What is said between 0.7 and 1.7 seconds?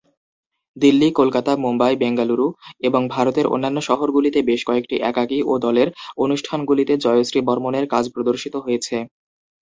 Delhi, Kolkata,